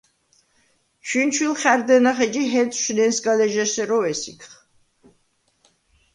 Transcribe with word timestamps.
ჩვინჩვილ 1.07 1.53
ხა̈რდენახ, 1.61 2.17
ეჯი 2.25 2.43
ჰენწშვ 2.51 2.87
ნენსგალეჟ’ესეროვ 2.97 4.03
ესიგხ. 4.11 4.51